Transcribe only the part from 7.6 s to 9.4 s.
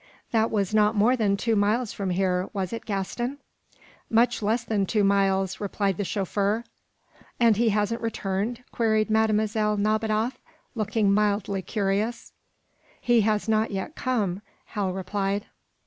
hasn't returned?" queried Mlle.